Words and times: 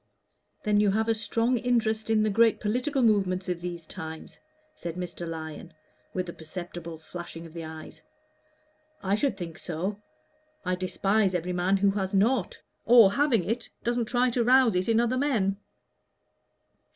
"Then 0.63 0.79
you 0.79 0.89
have 0.89 1.07
a 1.07 1.13
strong 1.13 1.59
interest 1.59 2.09
in 2.09 2.23
the 2.23 2.31
great 2.31 2.59
political 2.59 3.03
movements 3.03 3.47
of 3.47 3.61
these 3.61 3.85
times?" 3.85 4.39
said 4.73 4.95
Mr. 4.95 5.27
Lyon, 5.27 5.75
with 6.11 6.27
a 6.27 6.33
perceptible 6.33 6.97
flashing 6.97 7.45
of 7.45 7.53
the 7.53 7.63
eyes. 7.63 8.01
"I 9.03 9.13
should 9.13 9.37
think 9.37 9.59
so. 9.59 10.01
I 10.65 10.73
despise 10.73 11.35
every 11.35 11.53
man 11.53 11.77
who 11.77 11.91
has 11.91 12.15
not 12.15 12.57
or, 12.83 13.11
having 13.11 13.43
it, 13.47 13.69
doesn't 13.83 14.05
try 14.05 14.31
to 14.31 14.43
rouse 14.43 14.73
it 14.75 14.89
in 14.89 14.99
other 14.99 15.19
men." 15.19 15.57